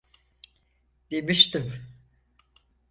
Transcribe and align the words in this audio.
Demiştim. 1.11 1.87